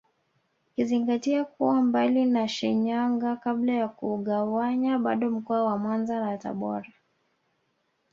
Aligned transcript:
Ukizingatia 0.71 1.45
kuwa 1.45 1.81
mbali 1.81 2.25
na 2.25 2.47
Shinyanga 2.47 3.35
kabla 3.35 3.73
ya 3.73 3.87
kugawanywa 3.87 4.99
bado 4.99 5.29
mkoa 5.31 5.63
wa 5.63 5.77
Mwanza 5.77 6.19
na 6.19 6.37
Tabora 6.37 6.93